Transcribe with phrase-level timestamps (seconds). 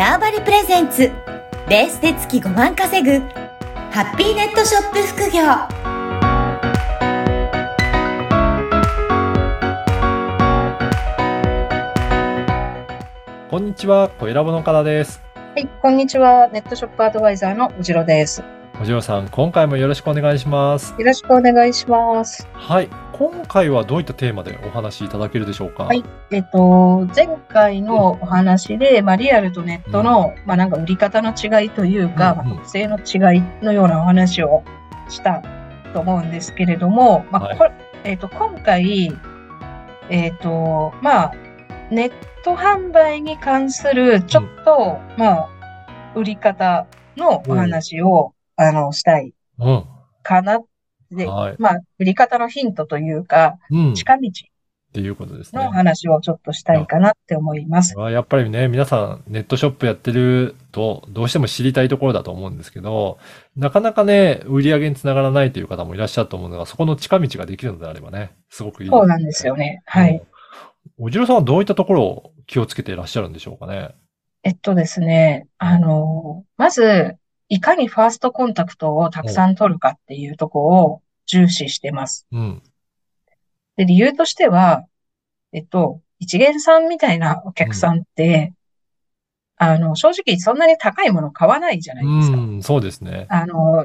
[0.00, 1.12] ターバリプレゼンツ
[1.68, 3.18] ベースで月5万稼ぐ
[3.90, 5.42] ハッピーネットショップ副業
[13.50, 15.20] こんにちは、小ラボの方です。
[15.34, 16.48] はい、こんにちは。
[16.48, 18.42] ネットショップアドバイザーのうじろです。
[18.80, 20.94] よおじろさん、今回もよろしくお願いします。
[20.98, 22.48] ろしくお願いします。
[22.54, 25.84] はい、今回はどういったテーマでお話しいただけるでしょうか？
[25.84, 34.64] はいえっと、前回のお話で、まあ、リアルとネットの、まあ、なんか売り方の違いというか、うんうんまあ特性の違いのようなお話を
[35.10, 35.42] した
[35.92, 37.72] と思うんですけれども、まはいあ、これ、
[38.04, 39.12] えっと、今回、
[40.08, 41.34] えっと、まあ、
[41.90, 42.12] ネッ
[42.44, 45.48] ト販売に関する、ちょっと、まあ、
[46.14, 46.86] 売り方
[47.18, 49.84] のお話を、あの、したいうん。
[50.22, 50.60] かな
[51.10, 51.56] で、はい。
[51.58, 53.90] まあ、売り方のヒントというか、うん。
[53.92, 54.30] っ近道
[54.92, 55.68] ていうことですのね。
[55.68, 57.94] 話をちょっとしたいかなって思います。
[57.96, 63.18] やっぱりね、皆さんネットショップやってると、どうしても知りたいところだと思うんですけど、
[63.56, 69.82] なかなかね、売り上げにつながらないという方もいらっしゃると思うのが、そこの近道ができるのであればね、すごくいいそうなんですよね。
[69.86, 70.16] はい。
[70.16, 71.06] うん。
[71.06, 73.94] おじろさんはどういったところを気をつけていらっしゃるんでしょうかね。
[74.42, 77.16] えっとですね、あの、まず、
[77.50, 82.26] いかにファーストコンタクトをたくさん取るかっていうところを重視してます。
[82.30, 82.62] うん。
[83.76, 84.86] で、理由としては、
[85.52, 88.54] えっと、一元さんみたいなお客さんって、
[89.56, 92.38] あの、正直そんなに高いもの買わないじゃないですか。
[92.38, 93.26] うん、そうですね。
[93.28, 93.84] あの、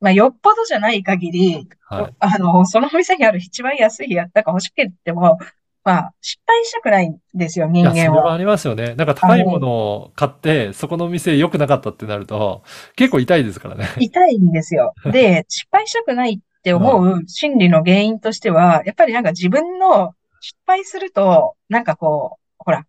[0.00, 2.14] まあ、よっぽどじゃない限り、はい。
[2.18, 5.38] あの、そのお店にある一番安いやつ、だから欲しくても、
[5.84, 8.24] まあ、失敗したくないんですよ、人いや、それ間は。
[8.26, 8.94] はありますよね。
[8.94, 12.62] なんか高いものを買って、そこの店良くなかったってなると、
[12.94, 13.88] 結構痛いですからね。
[13.98, 14.94] 痛いんですよ。
[15.10, 22.86] で、失敗したくないって思う心理の原因としては、やっぱりなんか自分の失敗すると、なんかこう、ほら、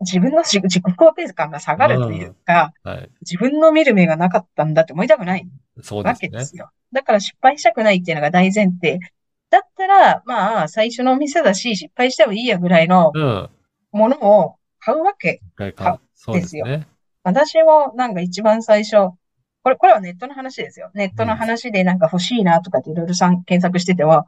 [0.00, 3.10] 自分の自自己肯定感が下がるというか、はい。
[3.22, 6.28] 自分の見る目がなかったんだって思いたくないわそうですね。
[6.28, 6.70] けですよ。
[6.92, 9.00] だから失敗したくないっていうのが大前提。
[9.50, 13.50] だったら、まあ、最初のお店だし、失敗してもいいやぐらいのうん。
[13.92, 15.40] ものを買うわけ。
[15.56, 16.86] 買うですね。
[17.22, 19.12] 私もなんか一番最初、
[19.62, 20.90] これ、これはネットの話ですよ。
[20.94, 24.26] ネットの話でなんか欲しいなとかっていろいろさん検索してては、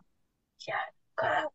[0.66, 1.52] いや、なんか、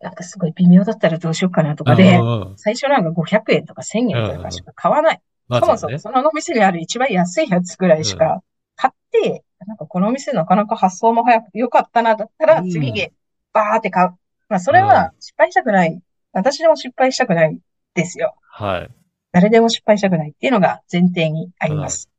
[0.00, 2.18] なんかすごい微妙だったらどうしようかなとかで
[2.56, 5.20] 最初なんか500円とか1000円とかしか買わない。
[5.46, 5.78] まそも。
[5.78, 8.42] そもそのお店にある一番安いやつぐらいしか
[8.74, 13.10] 買って、なんかこのお店なかなか発想も早く良かったな、だったらうん次に
[13.52, 14.10] バーって買う。
[14.48, 16.00] まあそれは失敗したくない。
[16.32, 17.58] 私でも失敗したくない
[17.94, 18.34] ですよ。
[18.42, 18.90] はい。
[19.32, 22.10] 誰でも失敗したくないっていうのが前提にあります。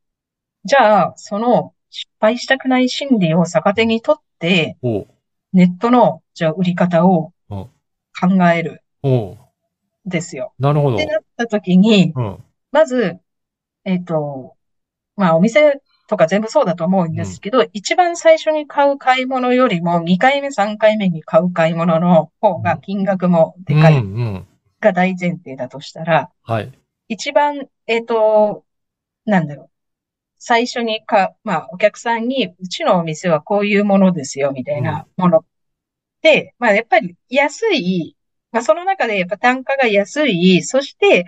[0.64, 4.76] じゃあ、その失敗したくない心理を逆手にとって。
[5.52, 7.66] ネットの、じゃあ売り方をうん
[8.20, 8.82] 考える
[10.06, 10.54] ですよ。
[10.58, 11.06] なるほどって。
[11.06, 12.44] なった時に、うん。
[12.72, 13.18] まず、
[13.84, 14.56] えっと、
[15.16, 24.46] まあお店とか全部そうだと思うんですけど、一番最初に買う買い物よりも2回目、3回目に買う買い物の方が金額もでかいうんうん。
[24.80, 26.72] が大前提だとしたら、はい。
[27.08, 28.64] 一番、えっと、
[29.24, 29.70] なんだろう。
[30.38, 35.44] 最初にか、まあお客さんに、うちのお店はこういうものですよ、みたいなもの
[36.20, 38.14] で、まあやっぱり安い、
[38.52, 41.24] まあその中でやっぱ単価が安い、そして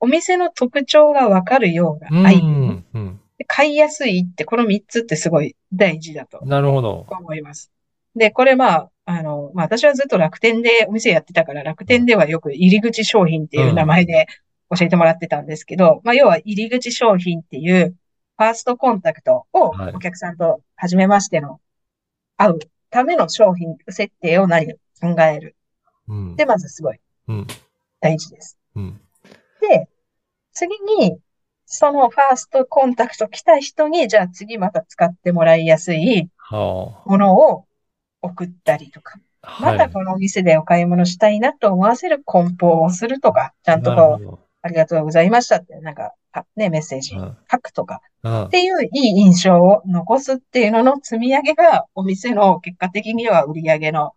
[0.00, 2.50] お店の特徴がわかるよううなアイテム。
[2.50, 2.84] ん。
[2.94, 3.20] うん。
[3.44, 7.06] 買いやすいって、この3つってすごい大事だとなるほど。
[7.08, 7.70] 思います。
[8.14, 14.26] で、これまあ、あの、まあ私はずっと楽天でお店やってたから、楽天ではよく入り口商品っていう名前で
[14.76, 17.94] 教えてもらってたんですけど、まあ要は入り口商品っていう
[18.38, 21.60] ファーストコンタクトをはいお客さんと初めましての
[22.36, 22.58] 会う
[22.90, 24.78] ための商品設定を何考
[25.22, 25.56] える。
[26.08, 26.36] うん。
[26.36, 26.98] で、まずすごい
[27.28, 27.46] うん。
[28.00, 28.58] 大事です。
[28.74, 29.00] うん。
[29.60, 29.88] で、
[30.52, 31.18] 次に、
[31.66, 37.66] そのファーストコンタクト来た人に、じゃあ次また使ってもらいやすいはものを
[38.22, 39.58] 送ったりとか、あ。
[39.60, 39.78] まはい。
[39.78, 44.38] たこのお店でお買い物したいなと思わせる梱包をするとか、ちゃんとこう。
[44.62, 54.12] ありがとうございましたって、なんか、あね、メッセージうん書くとか、うんっていういい印象を残すっていうのの積み上げが、お店の結果的には売り上げの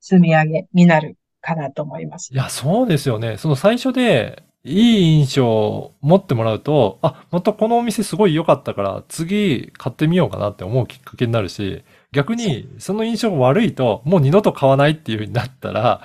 [0.00, 2.36] 積み上げになるかなと思いますい。
[2.36, 3.36] や、そうですよね。
[3.36, 11.82] その最初で、いい印象を持ってもらうと、あ、またこのお店すごい良かったから、次買ってみようかなって思うきっかけになるし、
[12.12, 16.02] 逆に、その印象が悪いと、もう二度と買わないっていう風になったら。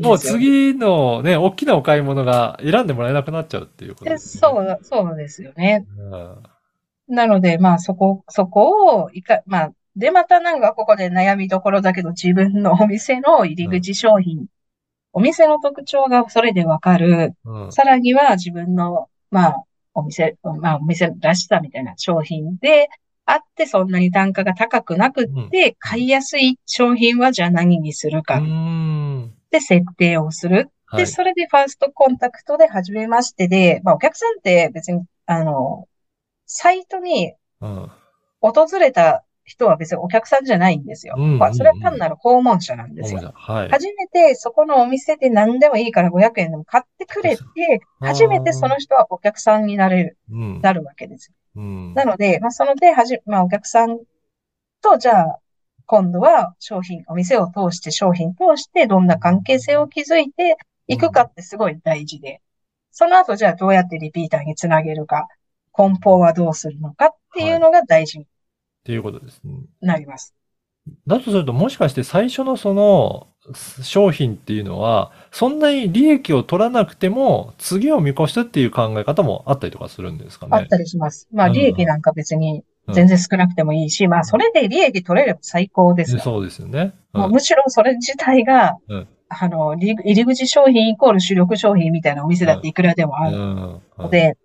[0.00, 4.18] もう次のね、大きなお買い物が選んでもらえなくなっちゃうっていうことね。
[4.18, 5.86] そう、そうですよね。
[7.08, 7.14] うん。
[7.14, 14.46] なので、まあそこ、そこをいか、まあ、で、またなんかここで悩みどころだけど、自分のお店の入り口商品、
[15.12, 17.34] お店の特徴がそれでわかる。
[17.44, 17.72] うん。
[17.72, 19.64] さらには自分のまあ、
[19.94, 22.88] お店、まあ、お店らしさみたいな商品で
[23.26, 29.34] あって、そんなに単価が高くなくって、買いやすい商品はじゃあ何にするうかっーん。
[29.50, 30.68] て設定をする。
[30.92, 31.06] で、はい。
[31.06, 35.86] それでファーストコンタクトで初めましてで、まあ、お客さんって別に、あの、
[36.46, 37.90] サイトにうん。
[38.40, 41.16] 訪れた人は別にお客さんじゃないんですよ。
[41.18, 43.32] うんまあ、それは単なる訪問者なんですよ。
[43.34, 43.68] はい。
[43.68, 47.42] 初めてそこのお店で何でもいいから500円でも買ってくれて、
[47.98, 50.60] 初めてその人はお客さんになれる、うん。
[50.60, 51.32] なるわけです。
[51.56, 51.94] うん。
[51.94, 53.98] なので、まあ、そので、はじ、まあ、お客さん
[54.82, 55.40] と、じゃあ、
[55.86, 62.40] 今度は商品、お店を通して商品通してどんな関係性を築いていくかってすごい大事で、
[62.92, 65.26] その後じゃあどうやってリピーターにつなげるか、
[65.72, 68.26] 梱包はどうするのかっていうのが大事に
[68.80, 69.52] っていうことですね。
[69.80, 70.34] なります。
[71.06, 73.28] だとすると、もしかして最初のその
[73.82, 80.56] 商品っていうのは、そんなに利益を取らなくても、次を見越してっていう考え方もあったりとかするんですかね？
[80.56, 81.28] あったりします。
[81.32, 86.20] まあ、うん利益なんか別にうん全然少なくてもいいし、まあ、それで利益取れれば最高ですよ。
[86.20, 86.94] そうですよね。
[87.12, 93.80] もうむしろそれ自体がうん、あの、入り口商品イコール主力商品みたいなお店だっていくらでもあるうん。
[93.98, 94.36] ので、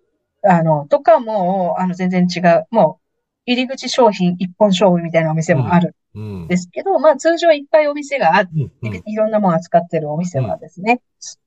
[0.48, 3.05] あの、とかもう、あの、全然違う、もう、
[3.46, 6.48] 入り口商品一本勝負みたいなお店もあるうんん。
[6.48, 8.72] ですけど、まあ、通常いっぱいお店があって、うん。
[8.82, 9.02] うん。
[9.06, 11.00] いろんなもの扱ってるお店はですね、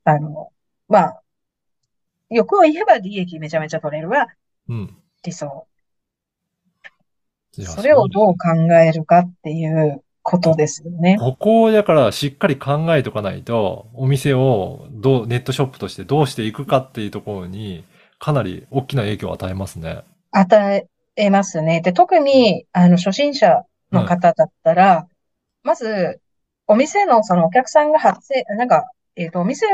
[0.06, 0.52] あの、
[0.88, 1.22] まあ、
[2.30, 4.28] 欲を言えば利益めちゃめちゃ取れるは
[4.70, 4.98] うん。
[5.24, 5.68] 理想。
[7.52, 11.18] それをどう考えるかっていうことですよね。
[11.20, 17.84] ここをだからしっかり考えとかないと、お店をどう、ネットショップとしてどうしていくかっていうところに、
[18.20, 20.04] かなり大きな影響を与えますね。
[20.32, 20.88] 与え
[21.30, 21.82] ますね。
[21.82, 25.08] で、特に、あの、初心者の方だったら、
[25.64, 26.22] まず、
[26.68, 29.66] お店のそのお客さんが発生、なんか、えっと、お店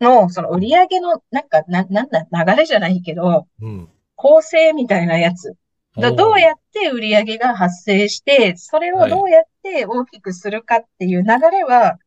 [0.00, 3.88] のその売り上げの、なんか、な、なんだ、流れじゃないけど、うん。
[4.14, 5.54] 構成みたいなやつ。
[5.98, 11.98] だどうやって売り上げが発生して、それをどうやって大きくするかっていう流れは、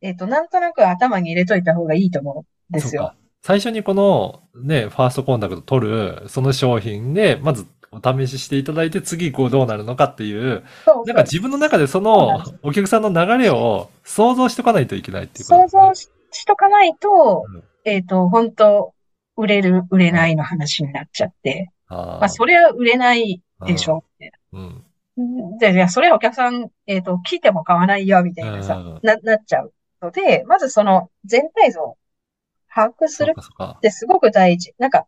[0.00, 3.14] えっと、なんとなく頭に入れといた方がいいと思うんですよ。
[3.42, 10.64] 最初にこのね、ファーストコンタクト取る、その商品で、まずお試ししていただいて、次こうどうなるのかっていう、
[11.06, 15.88] なんか自分の中でそのお客さんの流れを想像しとかないといけないっていうこと想。
[15.88, 18.92] 像ししとかないとうん、えっと、本当
[19.36, 24.32] 売れる、売れないの話になっちゃって、あまあ、それは売れないでしょって。
[24.52, 24.84] うん。
[25.58, 31.96] で、いや、それはお客さん、えっと、聞いても買わないよ、みたいなさうん、な、なっちゃうので、まずその全体像を
[32.68, 33.80] 把握するっ。
[33.80, 34.74] てすごく大事。
[34.78, 35.06] なんか、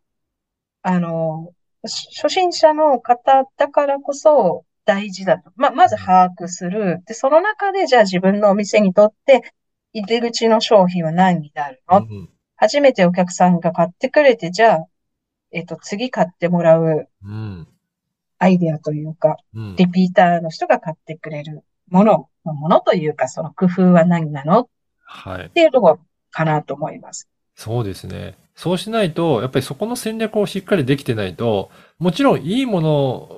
[0.81, 1.53] あの、
[1.85, 5.51] し初心者の方だからこそ大事だと。
[5.55, 7.01] ま、まず把握する。
[7.05, 9.53] で、その中でじゃあ自分のお店にとって
[9.93, 11.99] 入り口の商品は何になるの？
[11.99, 12.29] うん
[12.63, 14.85] 初めてお客さんが買ってくれて、じゃあ、
[15.51, 17.67] えっと、次買ってもらううん。
[18.37, 19.75] アイデアというか、うん。
[19.77, 24.59] リピーターの人が買ってくれるもの、ものというか、その工夫は何なの？
[24.59, 24.67] っ
[25.05, 25.49] はい。
[25.49, 25.99] ていうところ
[26.29, 27.27] かなと思います。
[27.61, 28.33] そうですね。
[28.55, 31.69] そうしないと、やっぱりそこの戦略をしっかりできてないと、
[31.99, 33.29] もちろんいいもの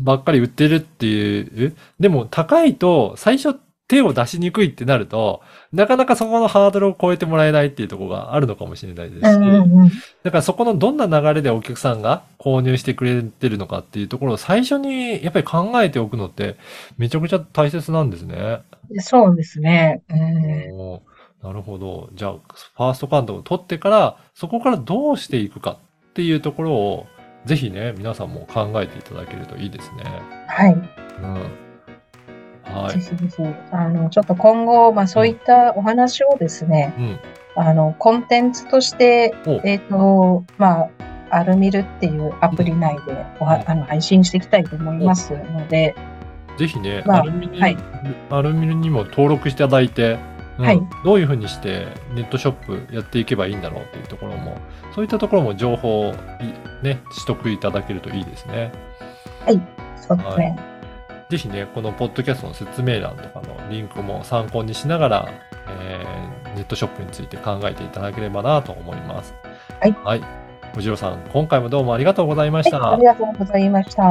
[0.00, 5.42] ばっかり売ってるっていう、でも高いと最初手を出しにくいってなると、
[5.72, 9.38] なかなかそこのハードルを超えてもらえないっていうところがあるのかもしれないですし。
[10.24, 16.56] だからそこのどんな流れでお客さんが購入してくれてるのかっていうところを最初にやっぱり考えておくのって
[16.98, 18.58] めちゃくちゃ大切なんですね。
[18.98, 20.02] そうですね。
[20.10, 20.14] う
[20.96, 21.00] ん。
[21.42, 22.08] なるほど。
[22.14, 25.78] じゃあ、ファーストカウントを取ってから、そこからどうしていくか
[26.08, 27.06] っていうところを、
[27.44, 30.04] ぜひね、皆さんも考えていただけるといいですね。
[30.48, 30.72] はい。
[30.72, 30.76] う
[31.26, 31.68] ん。
[32.64, 33.00] はい。
[33.00, 37.62] ぜひぜひ、あの、ちょっと今後、まあそういったお話をですね、うん。
[37.62, 40.90] あの、コンテンツとしてお、えっと、まあ、
[41.30, 45.94] アルミルっていうアプリ内でおは、あの、配信していきたいと思いますので、
[46.58, 47.76] ぜひね、まあアルミル、はい
[48.30, 50.18] アルミルにも登録していただいて、
[50.58, 54.58] うんはいどういうふうにしてネットショップやっていけばいいんだろうっていうところも、
[54.94, 56.16] そういったところも情報をい
[56.82, 58.72] ね、取得いただけるといいですね。
[59.96, 60.56] そうですね。
[61.30, 65.28] ぜひね、このポッドキャストの説明欄とかのリンクも参考にしながら、
[65.80, 69.34] えーネットショップについて考えていただければなと思います。
[69.80, 69.96] はい。
[70.04, 70.22] はい。
[70.76, 72.78] おじろさん、今回もどうもありがとうございました。
[72.78, 74.02] はい、ありがとうございました。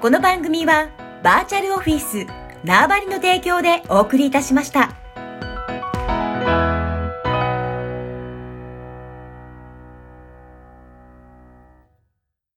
[0.00, 0.88] この番組は
[1.22, 2.26] バーチャルオフィス
[2.64, 4.99] 縄張りの提供でお送りいたしました。